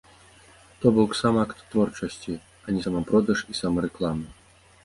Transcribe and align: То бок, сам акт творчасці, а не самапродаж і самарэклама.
То 0.85 0.91
бок, 0.95 1.11
сам 1.19 1.35
акт 1.43 1.61
творчасці, 1.75 2.39
а 2.65 2.77
не 2.79 2.81
самапродаж 2.89 3.47
і 3.53 3.59
самарэклама. 3.63 4.27